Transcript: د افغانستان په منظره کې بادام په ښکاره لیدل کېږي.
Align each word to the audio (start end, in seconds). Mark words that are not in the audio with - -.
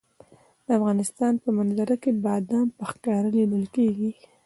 د 0.65 0.67
افغانستان 0.79 1.33
په 1.43 1.49
منظره 1.57 1.95
کې 2.03 2.11
بادام 2.25 2.67
په 2.77 2.83
ښکاره 2.91 3.29
لیدل 3.37 3.65
کېږي. 3.75 4.11